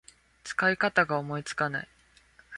[0.43, 1.87] 使い方が思いつかない